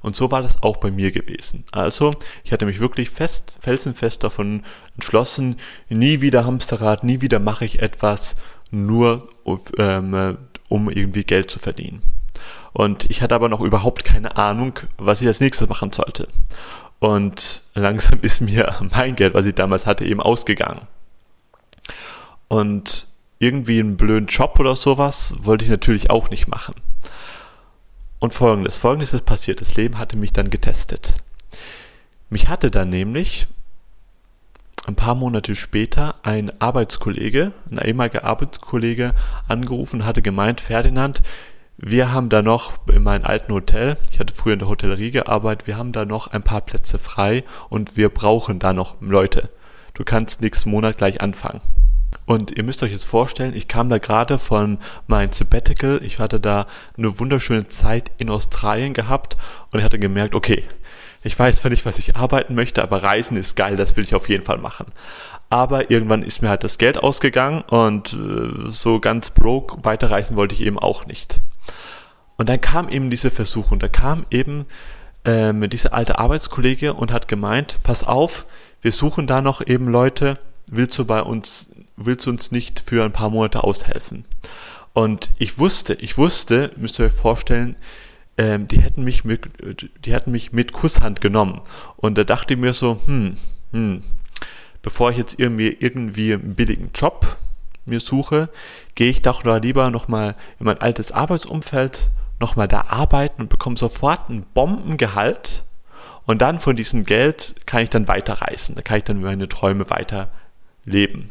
Und 0.00 0.16
so 0.16 0.30
war 0.30 0.42
das 0.42 0.62
auch 0.62 0.78
bei 0.78 0.90
mir 0.90 1.12
gewesen. 1.12 1.64
Also, 1.70 2.10
ich 2.44 2.52
hatte 2.52 2.66
mich 2.66 2.80
wirklich 2.80 3.10
fest, 3.10 3.58
felsenfest 3.60 4.24
davon 4.24 4.64
entschlossen, 4.94 5.56
nie 5.88 6.20
wieder 6.20 6.44
Hamsterrad, 6.44 7.04
nie 7.04 7.20
wieder 7.20 7.38
mache 7.38 7.64
ich 7.64 7.80
etwas, 7.80 8.36
nur 8.70 9.28
ähm, 9.78 10.38
um 10.68 10.90
irgendwie 10.90 11.24
Geld 11.24 11.50
zu 11.50 11.58
verdienen. 11.58 12.02
Und 12.72 13.10
ich 13.10 13.22
hatte 13.22 13.34
aber 13.34 13.48
noch 13.48 13.60
überhaupt 13.60 14.04
keine 14.04 14.36
Ahnung, 14.36 14.78
was 14.98 15.20
ich 15.20 15.26
als 15.26 15.40
nächstes 15.40 15.68
machen 15.68 15.92
sollte. 15.92 16.28
Und 16.98 17.62
langsam 17.74 18.18
ist 18.22 18.40
mir 18.40 18.76
mein 18.80 19.16
Geld, 19.16 19.34
was 19.34 19.46
ich 19.46 19.54
damals 19.54 19.86
hatte, 19.86 20.04
eben 20.04 20.20
ausgegangen. 20.20 20.82
Und 22.48 23.08
irgendwie 23.38 23.78
einen 23.78 23.96
blöden 23.96 24.26
Job 24.26 24.58
oder 24.58 24.74
sowas 24.74 25.34
wollte 25.40 25.64
ich 25.64 25.70
natürlich 25.70 26.10
auch 26.10 26.30
nicht 26.30 26.48
machen. 26.48 26.74
Und 28.18 28.34
folgendes, 28.34 28.76
folgendes 28.76 29.14
ist 29.14 29.24
passiert. 29.24 29.60
Das 29.60 29.76
Leben 29.76 29.98
hatte 29.98 30.16
mich 30.16 30.32
dann 30.32 30.50
getestet. 30.50 31.14
Mich 32.30 32.48
hatte 32.48 32.70
dann 32.70 32.90
nämlich 32.90 33.46
ein 34.86 34.94
paar 34.94 35.14
Monate 35.14 35.54
später 35.54 36.14
ein 36.22 36.50
Arbeitskollege, 36.60 37.52
ein 37.70 37.78
ehemaliger 37.78 38.24
Arbeitskollege 38.24 39.14
angerufen, 39.46 40.04
hatte 40.04 40.22
gemeint, 40.22 40.60
Ferdinand, 40.60 41.22
wir 41.76 42.10
haben 42.10 42.28
da 42.28 42.42
noch 42.42 42.72
in 42.88 43.02
meinem 43.02 43.24
alten 43.24 43.52
Hotel, 43.52 43.96
ich 44.10 44.18
hatte 44.18 44.34
früher 44.34 44.54
in 44.54 44.58
der 44.58 44.68
Hotellerie 44.68 45.12
gearbeitet, 45.12 45.66
wir 45.66 45.76
haben 45.76 45.92
da 45.92 46.04
noch 46.04 46.26
ein 46.26 46.42
paar 46.42 46.60
Plätze 46.60 46.98
frei 46.98 47.44
und 47.68 47.96
wir 47.96 48.08
brauchen 48.08 48.58
da 48.58 48.72
noch 48.72 49.00
Leute. 49.00 49.50
Du 49.94 50.04
kannst 50.04 50.42
nächsten 50.42 50.70
Monat 50.70 50.96
gleich 50.98 51.20
anfangen. 51.20 51.60
Und 52.26 52.56
ihr 52.56 52.62
müsst 52.62 52.82
euch 52.82 52.92
jetzt 52.92 53.04
vorstellen, 53.04 53.54
ich 53.54 53.68
kam 53.68 53.88
da 53.90 53.98
gerade 53.98 54.38
von 54.38 54.78
meinem 55.06 55.32
Sabbatical, 55.32 56.02
ich 56.02 56.18
hatte 56.18 56.40
da 56.40 56.66
eine 56.96 57.18
wunderschöne 57.18 57.68
Zeit 57.68 58.10
in 58.18 58.30
Australien 58.30 58.92
gehabt 58.92 59.36
und 59.70 59.78
ich 59.78 59.84
hatte 59.84 59.98
gemerkt, 59.98 60.34
okay, 60.34 60.64
ich 61.22 61.38
weiß 61.38 61.56
zwar 61.56 61.70
nicht, 61.70 61.86
was 61.86 61.98
ich 61.98 62.16
arbeiten 62.16 62.54
möchte, 62.54 62.82
aber 62.82 63.02
Reisen 63.02 63.36
ist 63.36 63.56
geil, 63.56 63.76
das 63.76 63.96
will 63.96 64.04
ich 64.04 64.14
auf 64.14 64.28
jeden 64.28 64.44
Fall 64.44 64.58
machen. 64.58 64.86
Aber 65.50 65.90
irgendwann 65.90 66.22
ist 66.22 66.42
mir 66.42 66.48
halt 66.48 66.64
das 66.64 66.78
Geld 66.78 66.98
ausgegangen 66.98 67.62
und 67.62 68.12
äh, 68.12 68.70
so 68.70 69.00
ganz 69.00 69.30
broke 69.30 69.84
weiterreisen 69.84 70.36
wollte 70.36 70.54
ich 70.54 70.62
eben 70.62 70.78
auch 70.78 71.06
nicht. 71.06 71.40
Und 72.36 72.48
dann 72.48 72.60
kam 72.60 72.88
eben 72.88 73.10
diese 73.10 73.30
Versuchung, 73.30 73.78
da 73.78 73.88
kam 73.88 74.26
eben 74.30 74.66
ähm, 75.24 75.68
diese 75.68 75.92
alte 75.92 76.18
Arbeitskollege 76.18 76.94
und 76.94 77.12
hat 77.12 77.28
gemeint, 77.28 77.80
pass 77.82 78.04
auf, 78.04 78.46
wir 78.80 78.92
suchen 78.92 79.26
da 79.26 79.40
noch 79.42 79.66
eben 79.66 79.88
Leute, 79.88 80.34
willst 80.70 80.96
du 80.98 81.04
bei 81.04 81.20
uns, 81.20 81.70
willst 81.96 82.26
du 82.26 82.30
uns 82.30 82.52
nicht 82.52 82.82
für 82.86 83.04
ein 83.04 83.12
paar 83.12 83.30
Monate 83.30 83.64
aushelfen? 83.64 84.24
Und 84.92 85.30
ich 85.38 85.58
wusste, 85.58 85.94
ich 85.94 86.16
wusste, 86.16 86.70
müsst 86.76 86.98
ihr 86.98 87.06
euch 87.06 87.12
vorstellen, 87.12 87.76
ähm, 88.38 88.68
die 88.68 88.80
hätten 88.80 89.04
mich 89.04 89.24
mit, 89.24 89.50
die 90.04 90.12
hätten 90.12 90.30
mich 90.30 90.52
mit 90.52 90.72
Kusshand 90.72 91.20
genommen. 91.20 91.60
Und 91.96 92.16
da 92.16 92.24
dachte 92.24 92.54
ich 92.54 92.60
mir 92.60 92.72
so, 92.72 93.00
hm, 93.04 93.36
hm, 93.72 94.02
bevor 94.80 95.10
ich 95.10 95.18
jetzt 95.18 95.38
irgendwie 95.38 95.76
irgendwie 95.78 96.32
einen 96.32 96.54
billigen 96.54 96.90
Job 96.94 97.36
mir 97.84 98.00
suche, 98.00 98.48
gehe 98.94 99.10
ich 99.10 99.22
doch 99.22 99.44
lieber 99.44 99.90
nochmal 99.90 100.36
in 100.60 100.66
mein 100.66 100.80
altes 100.80 101.10
Arbeitsumfeld, 101.10 102.08
nochmal 102.38 102.68
da 102.68 102.82
arbeiten 102.82 103.42
und 103.42 103.48
bekomme 103.48 103.76
sofort 103.76 104.30
ein 104.30 104.46
Bombengehalt 104.54 105.64
und 106.26 106.42
dann 106.42 106.60
von 106.60 106.76
diesem 106.76 107.04
Geld 107.04 107.54
kann 107.66 107.82
ich 107.82 107.90
dann 107.90 108.06
weiterreisen, 108.06 108.76
da 108.76 108.82
kann 108.82 108.98
ich 108.98 109.04
dann 109.04 109.20
meine 109.20 109.48
Träume 109.48 109.90
weiter 109.90 110.28
leben. 110.84 111.30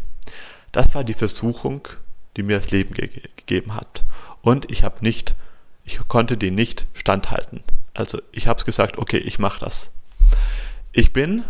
Das 0.72 0.94
war 0.94 1.04
die 1.04 1.14
Versuchung, 1.14 1.88
die 2.36 2.44
mir 2.44 2.58
das 2.58 2.72
Leben 2.72 2.94
ge 2.94 3.10
gegeben 3.36 3.76
hat. 3.76 4.04
Und 4.42 4.70
ich 4.72 4.84
habe 4.84 4.98
nicht, 5.02 5.36
ich 5.88 6.06
konnte 6.10 6.38
die 6.38 6.52
nicht 6.52 6.86
standhalten. 6.94 7.64
Also 7.94 8.22
ich 8.32 8.48
habe 8.48 8.60
es 8.60 8.66
gesagt, 8.66 8.98
okay, 8.98 9.18
ich 9.18 9.40
mache 9.40 9.62
das. 9.62 9.92
Ich 10.92 11.14
bin 11.14 11.46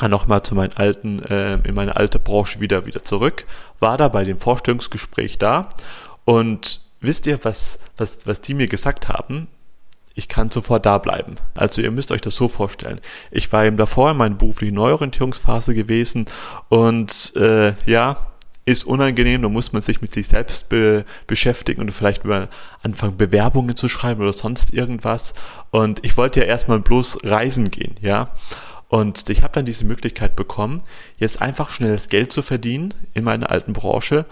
nochmal 0.00 0.42
zu 0.42 0.54
meinen 0.54 0.72
alten, 0.74 1.22
äh, 1.24 1.54
in 1.64 1.74
meine 1.74 1.96
alte 1.96 2.18
Branche 2.18 2.60
wieder, 2.60 2.86
wieder 2.86 3.04
zurück, 3.04 3.44
war 3.80 3.98
da 3.98 4.08
bei 4.08 4.24
dem 4.24 4.38
Vorstellungsgespräch 4.38 5.38
da 5.38 5.68
und 6.24 6.80
wisst 7.00 7.26
ihr, 7.26 7.44
was, 7.44 7.78
was, 7.96 8.26
was 8.26 8.40
die 8.40 8.54
mir 8.54 8.66
gesagt 8.66 9.08
haben? 9.08 9.48
Ich 10.14 10.28
kann 10.28 10.50
sofort 10.50 10.86
da 10.86 10.98
bleiben. 10.98 11.36
Also 11.54 11.82
ihr 11.82 11.90
müsst 11.90 12.10
euch 12.10 12.20
das 12.20 12.34
so 12.34 12.48
vorstellen. 12.48 13.00
Ich 13.30 13.52
war 13.52 13.66
eben 13.66 13.76
davor 13.76 14.12
in 14.12 14.16
meiner 14.16 14.36
beruflichen 14.36 14.74
Neuorientierungsphase 14.74 15.74
gewesen 15.74 16.26
und 16.68 17.36
äh, 17.36 17.74
ja, 17.86 18.28
ist 18.68 18.84
unangenehm, 18.84 19.40
da 19.40 19.48
muss 19.48 19.72
man 19.72 19.80
sich 19.80 20.02
mit 20.02 20.12
sich 20.12 20.28
selbst 20.28 20.68
be 20.68 21.06
beschäftigen 21.26 21.80
und 21.80 21.90
vielleicht 21.90 22.24
über 22.24 22.48
anfangen, 22.82 23.16
Bewerbungen 23.16 23.74
zu 23.76 23.88
schreiben 23.88 24.20
oder 24.20 24.34
sonst 24.34 24.74
irgendwas. 24.74 25.32
Und 25.70 26.04
ich 26.04 26.16
wollte 26.18 26.40
ja 26.40 26.46
erstmal 26.46 26.78
bloß 26.78 27.20
reisen 27.24 27.70
gehen, 27.70 27.94
ja. 28.02 28.30
Und 28.88 29.28
ich 29.30 29.42
habe 29.42 29.54
dann 29.54 29.64
diese 29.64 29.86
Möglichkeit 29.86 30.36
bekommen, 30.36 30.82
jetzt 31.16 31.40
einfach 31.40 31.70
schnelles 31.70 32.08
Geld 32.08 32.30
zu 32.30 32.42
verdienen 32.42 32.92
in 33.14 33.24
meiner 33.24 33.50
alten 33.50 33.72
Branche 33.72 34.26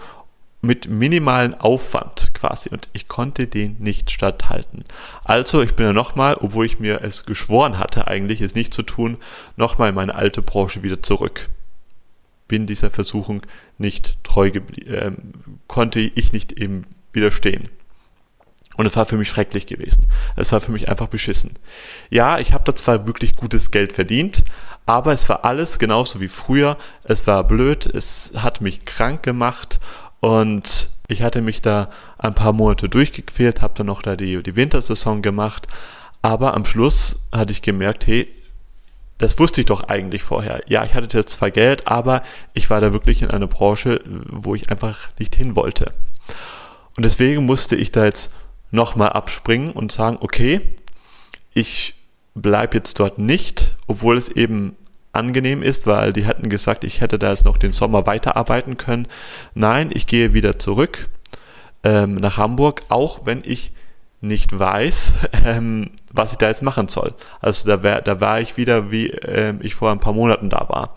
mit 0.61 0.87
minimalen 0.87 1.53
Aufwand 1.55 2.31
quasi 2.33 2.69
und 2.69 2.89
ich 2.93 3.07
konnte 3.07 3.47
den 3.47 3.77
nicht 3.79 4.11
statthalten. 4.11 4.83
Also 5.23 5.61
ich 5.61 5.75
bin 5.75 5.85
ja 5.85 5.93
nochmal, 5.93 6.35
obwohl 6.39 6.65
ich 6.65 6.79
mir 6.79 7.01
es 7.01 7.25
geschworen 7.25 7.79
hatte, 7.79 8.07
eigentlich 8.07 8.41
es 8.41 8.55
nicht 8.55 8.73
zu 8.73 8.83
tun, 8.83 9.17
nochmal 9.55 9.89
in 9.89 9.95
meine 9.95 10.15
alte 10.15 10.41
Branche 10.41 10.83
wieder 10.83 11.01
zurück. 11.01 11.49
Bin 12.47 12.65
dieser 12.65 12.91
Versuchung 12.91 13.41
nicht 13.77 14.17
treu 14.23 14.51
geblieben, 14.51 14.93
äh, 14.93 15.11
konnte 15.67 15.99
ich 15.99 16.31
nicht 16.33 16.53
eben 16.53 16.85
widerstehen. 17.13 17.69
Und 18.77 18.85
es 18.85 18.95
war 18.95 19.05
für 19.05 19.17
mich 19.17 19.27
schrecklich 19.27 19.65
gewesen. 19.65 20.05
Es 20.35 20.51
war 20.51 20.61
für 20.61 20.71
mich 20.71 20.87
einfach 20.87 21.07
beschissen. 21.07 21.53
Ja, 22.11 22.37
ich 22.37 22.53
habe 22.53 22.63
da 22.63 22.75
zwar 22.75 23.07
wirklich 23.07 23.35
gutes 23.35 23.71
Geld 23.71 23.91
verdient, 23.91 24.43
aber 24.85 25.13
es 25.13 25.27
war 25.27 25.43
alles 25.45 25.79
genauso 25.79 26.19
wie 26.21 26.27
früher. 26.27 26.77
Es 27.03 27.25
war 27.25 27.43
blöd, 27.43 27.87
es 27.87 28.33
hat 28.35 28.61
mich 28.61 28.85
krank 28.85 29.23
gemacht 29.23 29.79
und 30.19 30.91
ich 31.07 31.23
hatte 31.23 31.41
mich 31.41 31.61
da 31.61 31.89
ein 32.19 32.35
paar 32.35 32.53
Monate 32.53 32.87
durchgequält, 32.87 33.61
habe 33.61 33.73
dann 33.75 33.87
noch 33.87 34.03
da 34.03 34.15
die, 34.15 34.43
die 34.43 34.55
Wintersaison 34.55 35.23
gemacht. 35.23 35.67
Aber 36.21 36.53
am 36.53 36.65
Schluss 36.65 37.19
hatte 37.31 37.51
ich 37.51 37.63
gemerkt, 37.63 38.05
hey, 38.05 38.27
das 39.17 39.39
wusste 39.39 39.61
ich 39.61 39.65
doch 39.65 39.83
eigentlich 39.85 40.23
vorher. 40.23 40.61
Ja, 40.67 40.85
ich 40.85 40.93
hatte 40.93 41.17
jetzt 41.17 41.33
zwar 41.33 41.51
Geld, 41.51 41.87
aber 41.87 42.23
ich 42.53 42.69
war 42.69 42.81
da 42.81 42.93
wirklich 42.93 43.21
in 43.21 43.31
einer 43.31 43.47
Branche, 43.47 44.01
wo 44.05 44.55
ich 44.55 44.69
einfach 44.69 45.09
nicht 45.17 45.35
hin 45.35 45.55
wollte. 45.55 45.93
Und 46.95 47.03
deswegen 47.03 47.45
musste 47.45 47.75
ich 47.75 47.91
da 47.91 48.05
jetzt 48.05 48.31
nochmal 48.71 49.09
abspringen 49.09 49.71
und 49.71 49.91
sagen, 49.91 50.17
okay, 50.19 50.61
ich 51.53 51.95
bleibe 52.35 52.77
jetzt 52.77 52.99
dort 52.99 53.17
nicht, 53.17 53.75
obwohl 53.87 54.17
es 54.17 54.29
eben 54.29 54.75
angenehm 55.13 55.63
ist, 55.63 55.87
weil 55.87 56.13
die 56.13 56.25
hätten 56.25 56.49
gesagt, 56.49 56.83
ich 56.83 57.01
hätte 57.01 57.17
da 57.17 57.29
jetzt 57.29 57.45
noch 57.45 57.57
den 57.57 57.71
Sommer 57.71 58.05
weiterarbeiten 58.05 58.77
können. 58.77 59.07
Nein, 59.55 59.89
ich 59.93 60.05
gehe 60.05 60.33
wieder 60.33 60.59
zurück 60.59 61.09
ähm, 61.83 62.15
nach 62.15 62.37
Hamburg, 62.37 62.83
auch 62.89 63.25
wenn 63.25 63.41
ich 63.43 63.71
nicht 64.21 64.57
weiß, 64.57 65.13
ähm, 65.45 65.91
was 66.11 66.31
ich 66.31 66.37
da 66.37 66.47
jetzt 66.47 66.63
machen 66.63 66.87
soll. 66.87 67.13
Also 67.39 67.69
da, 67.69 67.83
wär, 67.83 68.01
da 68.01 68.19
war 68.19 68.41
ich 68.41 68.57
wieder, 68.57 68.91
wie 68.91 69.07
ähm, 69.07 69.59
ich 69.61 69.75
vor 69.75 69.91
ein 69.91 69.99
paar 69.99 70.13
Monaten 70.13 70.49
da 70.49 70.67
war. 70.69 70.95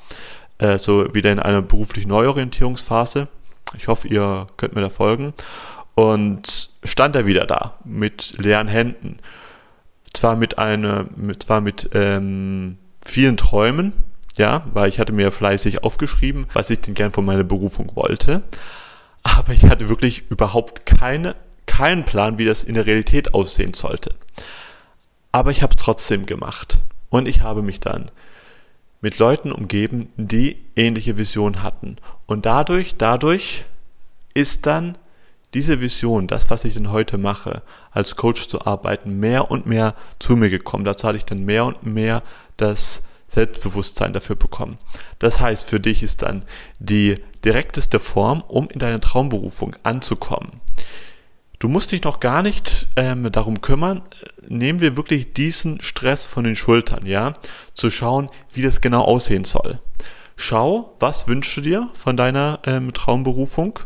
Äh, 0.59 0.79
so 0.79 1.15
wieder 1.15 1.33
in 1.33 1.39
einer 1.39 1.63
beruflichen 1.63 2.09
Neuorientierungsphase. 2.09 3.29
Ich 3.77 3.89
hoffe, 3.89 4.09
ihr 4.09 4.47
könnt 4.57 4.75
mir 4.75 4.81
da 4.81 4.91
folgen 4.91 5.33
und 5.95 6.71
stand 6.83 7.15
er 7.15 7.27
wieder 7.27 7.47
da 7.47 7.75
mit 7.85 8.35
leeren 8.39 8.69
Händen. 8.69 9.19
Zwar 10.13 10.35
mit 10.35 10.59
einer, 10.59 11.07
mit, 11.15 11.45
zwar 11.45 11.61
mit 11.61 11.91
ähm, 11.95 12.79
vielen 13.05 13.37
Träumen, 13.37 13.93
ja, 14.37 14.65
weil 14.73 14.89
ich 14.89 14.99
hatte 14.99 15.13
mir 15.13 15.31
fleißig 15.31 15.85
aufgeschrieben, 15.85 16.47
was 16.53 16.71
ich 16.71 16.81
denn 16.81 16.95
gern 16.95 17.13
von 17.13 17.25
meiner 17.25 17.45
Berufung 17.45 17.95
wollte, 17.95 18.43
aber 19.23 19.53
ich 19.53 19.65
hatte 19.65 19.89
wirklich 19.89 20.31
überhaupt 20.31 20.87
keine, 20.87 21.37
keinen 21.67 22.05
Plan, 22.05 22.39
wie 22.39 22.45
das 22.45 22.63
in 22.63 22.75
der 22.75 22.87
Realität 22.87 23.35
aussehen 23.35 23.75
sollte. 23.75 24.15
Aber 25.33 25.51
ich 25.51 25.63
habe 25.63 25.75
es 25.77 25.83
trotzdem 25.83 26.27
gemacht 26.27 26.79
und 27.09 27.29
ich 27.29 27.43
habe 27.43 27.63
mich 27.63 27.81
dann 27.81 28.11
mit 29.01 29.19
Leuten 29.19 29.53
umgeben, 29.53 30.09
die 30.17 30.57
ähnliche 30.77 31.17
Visionen 31.17 31.63
hatten. 31.63 31.97
Und 32.27 32.47
dadurch, 32.47 32.97
dadurch 32.97 33.65
ist 34.35 34.67
dann 34.67 34.99
diese 35.55 35.81
Vision, 35.81 36.27
das, 36.27 36.51
was 36.51 36.65
ich 36.65 36.75
denn 36.75 36.93
heute 36.93 37.19
mache, 37.19 37.63
als 37.91 38.17
Coach 38.17 38.49
zu 38.49 38.65
arbeiten, 38.67 39.19
mehr 39.19 39.51
und 39.51 39.67
mehr 39.67 39.95
zu 40.19 40.37
mir 40.37 40.51
gekommen. 40.51 40.85
Dazu 40.85 41.09
hatte 41.09 41.17
ich 41.17 41.25
dann 41.25 41.45
mehr 41.45 41.65
und 41.65 41.85
mehr 41.85 42.23
das 42.57 43.03
Selbstbewusstsein 43.29 44.13
dafür 44.13 44.37
bekommen. 44.37 44.77
Das 45.19 45.41
heißt, 45.41 45.65
für 45.65 45.81
dich 45.81 46.03
ist 46.03 46.23
dann 46.23 46.45
die 46.79 47.17
direkteste 47.45 47.99
Form, 47.99 48.43
um 48.47 48.69
in 48.69 48.79
deine 48.79 49.01
Traumberufung 49.01 49.77
anzukommen. 49.83 50.61
Du 51.61 51.69
musst 51.69 51.93
dich 51.93 52.03
noch 52.05 52.21
gar 52.21 52.43
nicht 52.43 52.89
ähm, 52.97 53.31
darum 53.31 53.61
kümmern, 53.61 54.01
nehmen 54.49 54.81
wir 54.81 54.97
wirklich 54.97 55.35
diesen 55.35 55.83
Stress 55.83 56.25
von 56.25 56.45
den 56.45 56.57
Schultern, 56.57 57.05
ja, 57.05 57.35
zu 57.75 57.91
schauen, 57.91 58.31
wie 58.55 58.63
das 58.63 58.81
genau 58.81 59.03
aussehen 59.03 59.45
soll. 59.45 59.79
Schau, 60.37 60.97
was 61.01 61.29
wünschst 61.29 61.59
du 61.59 61.61
dir 61.61 61.91
von 61.93 62.17
deiner 62.17 62.61
ähm, 62.65 62.95
Traumberufung 62.95 63.79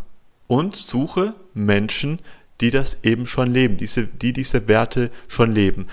und 0.47 0.77
suche 0.77 1.35
Menschen, 1.53 2.21
die 2.61 2.71
das 2.71 3.03
eben 3.03 3.27
schon 3.27 3.53
leben, 3.53 3.77
diese, 3.77 4.07
die 4.07 4.33
diese 4.33 4.69
Werte 4.69 5.11
schon 5.27 5.51
leben. 5.51 5.89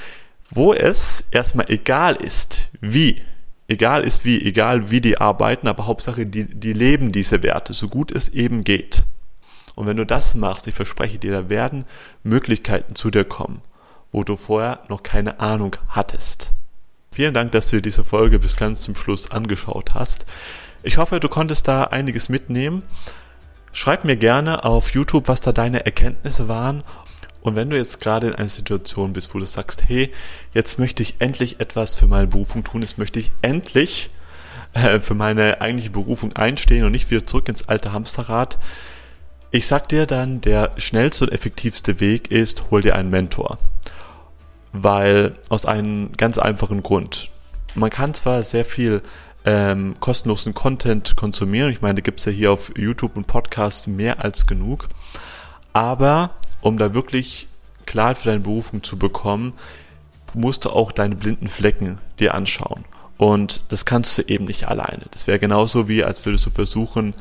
Wo 0.52 0.74
es 0.74 1.26
erstmal 1.32 1.72
egal 1.72 2.16
ist, 2.16 2.70
wie, 2.80 3.24
egal 3.68 4.04
ist 4.04 4.24
wie, 4.24 4.40
egal 4.40 4.92
wie 4.92 5.02
die 5.02 5.18
arbeiten, 5.18 5.68
aber 5.68 5.88
Hauptsache, 5.88 6.28
die, 6.28 6.46
die 6.46 6.74
leben 6.74 7.12
diese 7.12 7.42
Werte, 7.42 7.74
so 7.74 7.88
gut 7.88 8.12
es 8.12 8.30
eben 8.30 8.64
geht. 8.64 9.04
Und 9.76 9.88
wenn 9.88 9.98
du 9.98 10.06
das 10.06 10.36
machst, 10.36 10.68
ich 10.68 10.76
verspreche 10.76 11.20
dir, 11.20 11.32
da 11.32 11.50
werden 11.50 11.86
Möglichkeiten 12.24 12.96
zu 12.96 13.10
dir 13.10 13.26
kommen, 13.26 13.62
wo 14.12 14.24
du 14.24 14.36
vorher 14.36 14.82
noch 14.90 15.04
keine 15.04 15.40
Ahnung 15.40 15.76
hattest. 15.88 16.54
Vielen 17.14 17.34
Dank, 17.34 17.52
dass 17.52 17.68
du 17.68 17.78
dir 17.78 17.82
diese 17.82 18.06
Folge 18.06 18.40
bis 18.40 18.56
ganz 18.56 18.84
zum 18.84 18.96
Schluss 18.96 19.32
angeschaut 19.32 19.94
hast. 19.94 20.26
Ich 20.84 20.98
hoffe, 20.98 21.20
du 21.20 21.30
konntest 21.30 21.68
da 21.68 21.84
einiges 21.84 22.30
mitnehmen. 22.30 22.84
Schreib 23.74 24.04
mir 24.04 24.18
gerne 24.18 24.64
auf 24.64 24.94
YouTube, 24.94 25.28
was 25.28 25.42
da 25.42 25.52
deine 25.52 25.86
Erkenntnisse 25.86 26.48
waren. 26.48 26.84
Und 27.42 27.56
wenn 27.56 27.70
du 27.70 27.78
jetzt 27.78 28.00
gerade 28.00 28.28
in 28.28 28.36
einer 28.36 28.50
Situation 28.50 29.14
bist, 29.14 29.34
wo 29.34 29.40
du 29.40 29.46
sagst, 29.46 29.90
hey, 29.90 30.12
jetzt 30.54 30.80
möchte 30.80 31.04
ich 31.04 31.16
endlich 31.20 31.60
etwas 31.60 31.96
für 31.96 32.08
meine 32.08 32.28
Berufung 32.28 32.64
tun, 32.64 32.82
jetzt 32.82 32.98
möchte 32.98 33.20
ich 33.20 33.32
endlich 33.42 34.10
äh, 34.74 35.00
für 35.00 35.16
meine 35.16 35.60
eigentliche 35.60 35.90
Berufung 35.90 36.34
einstehen 36.34 36.86
und 36.86 36.92
nicht 36.92 37.10
wieder 37.10 37.26
zurück 37.26 37.50
ins 37.50 37.68
alte 37.68 37.92
Hamsterrad, 37.92 38.60
Ich 39.54 39.68
sag 39.68 39.90
dir 39.90 40.06
dann, 40.06 40.40
der 40.40 40.72
schnellste 40.78 41.26
und 41.26 41.34
effektivste 41.34 42.00
Weg 42.00 42.32
ist, 42.32 42.72
hol 42.72 42.82
dir 42.82 42.96
einen 42.96 43.10
Mentor. 43.10 43.58
Weil 44.72 45.36
aus 45.50 45.66
einem 45.66 46.14
ganz 46.14 46.38
einfachen 46.38 46.82
Grund. 46.82 47.30
Man 47.76 47.90
kann 47.90 48.14
zwar 48.14 48.44
sehr 48.44 48.64
viel 48.64 49.02
ähm, 49.44 49.96
kostenlosen 50.00 50.54
Content 50.54 51.18
konsumieren, 51.18 51.70
ich 51.70 51.82
meine, 51.82 51.96
da 51.96 52.02
gibt's 52.02 52.24
ja 52.24 52.32
hier 52.32 52.54
auf 52.54 52.72
YouTube 52.78 53.18
und 53.18 53.28
Podcast 53.28 53.90
mehr 53.90 54.24
als 54.24 54.48
genug, 54.48 54.88
aber 55.74 56.30
um 56.62 56.78
da 56.78 56.94
wirklich 56.94 57.50
Klarheit 57.86 58.20
für 58.20 58.30
deine 58.30 58.40
Berufung 58.40 58.84
zu 58.84 58.98
bekommen, 58.98 59.54
musst 60.34 60.64
du 60.64 60.70
auch 60.70 60.94
deine 60.94 61.16
blinden 61.16 61.50
Flecken 61.50 61.98
dir 62.20 62.36
anschauen. 62.36 62.86
Und 63.18 63.62
das 63.68 63.84
kannst 63.84 64.18
du 64.18 64.22
eben 64.22 64.46
nicht 64.46 64.68
alleine. 64.68 65.06
Das 65.12 65.28
wäre 65.28 65.40
genauso 65.40 65.88
wie, 65.88 66.04
als 66.04 66.26
würdest 66.26 66.46
du 66.46 66.52
versuchen, 66.52 67.16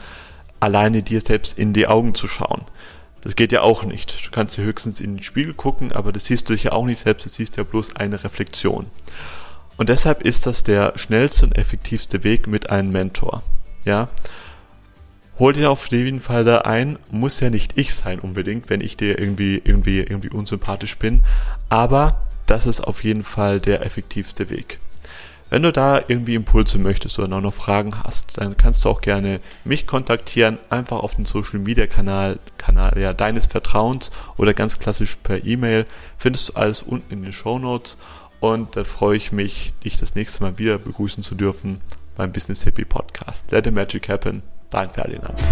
alleine 0.61 1.03
dir 1.03 1.21
selbst 1.21 1.59
in 1.59 1.73
die 1.73 1.87
Augen 1.87 2.15
zu 2.15 2.29
schauen. 2.29 2.63
Das 3.23 3.37
geht 3.37 3.53
ja 3.53 3.63
auch 3.63 3.85
nicht. 3.85 4.27
Du 4.27 4.31
kannst 4.31 4.57
ja 4.57 4.65
höchstens 4.65 5.01
in 5.01 5.17
den 5.17 5.23
Spiegel 5.23 5.55
gucken, 5.55 5.93
aber 5.93 6.13
das 6.13 6.27
siehst 6.27 6.49
du 6.49 6.55
dich 6.55 6.65
ja 6.65 6.73
auch 6.73 6.87
nicht 6.87 7.01
selbst, 7.01 7.27
das 7.27 7.35
siehst 7.35 7.57
ja 7.57 7.65
bloß 7.65 7.97
eine 7.97 8.23
Reflexion. 8.25 8.87
Und 9.77 9.89
deshalb 9.89 10.23
ist 10.23 10.47
das 10.47 10.63
der 10.63 10.93
schnellste 10.97 11.47
und 11.47 11.57
effektivste 11.57 12.25
Weg 12.25 12.47
mit 12.47 12.71
einem 12.71 12.93
Mentor. 12.93 13.43
Ja. 13.85 14.09
Hol 15.39 15.55
dir 15.55 15.71
auf 15.71 15.87
jeden 15.91 16.21
Fall 16.21 16.45
da 16.45 16.59
ein, 16.59 16.99
muss 17.11 17.41
ja 17.41 17.49
nicht 17.49 17.79
ich 17.79 17.95
sein 17.95 18.21
unbedingt, 18.21 18.69
wenn 18.69 18.83
ich 18.83 18.99
dir 18.99 19.19
irgendwie, 19.19 19.61
irgendwie, 19.65 20.01
irgendwie 20.01 20.29
unsympathisch 20.29 20.99
bin, 20.99 21.23
aber 21.71 22.27
das 22.45 22.67
ist 22.67 22.83
auf 22.83 23.05
jeden 23.05 23.23
Fall 23.23 23.59
der 23.59 23.85
effektivste 23.87 24.51
Weg. 24.51 24.81
Wenn 25.51 25.63
du 25.63 25.73
da 25.73 26.01
irgendwie 26.07 26.37
Impulse 26.37 26.79
möchtest 26.79 27.19
oder 27.19 27.41
noch 27.41 27.53
Fragen 27.53 28.05
hast, 28.05 28.39
dann 28.39 28.57
kannst 28.57 28.85
du 28.85 28.89
auch 28.89 29.01
gerne 29.01 29.41
mich 29.65 29.85
kontaktieren, 29.85 30.59
einfach 30.71 31.01
auf 31.01 31.17
den 31.17 31.25
Social 31.25 31.59
Media 31.59 31.89
Kanal, 31.89 32.39
Kanal 32.57 32.97
ja, 33.01 33.13
deines 33.13 33.49
Vertrauens 33.49 34.13
oder 34.37 34.55
ganz 34.55 34.79
klassisch 34.79 35.17
per 35.17 35.45
E-Mail. 35.45 35.87
Findest 36.17 36.51
du 36.51 36.53
alles 36.55 36.83
unten 36.83 37.13
in 37.13 37.23
den 37.25 37.33
Show 37.33 37.59
Notes 37.59 37.99
und 38.39 38.77
da 38.77 38.85
freue 38.85 39.17
ich 39.17 39.33
mich, 39.33 39.75
dich 39.85 39.97
das 39.97 40.15
nächste 40.15 40.45
Mal 40.45 40.57
wieder 40.59 40.79
begrüßen 40.79 41.25
zu 41.25 41.35
dürfen 41.35 41.81
beim 42.17 42.31
Business 42.31 42.63
Hippie 42.63 42.85
Podcast. 42.85 43.51
Let 43.51 43.65
the 43.65 43.73
Magic 43.73 44.09
Happen, 44.09 44.45
dein 44.71 44.89
Ferdinand. 44.89 45.43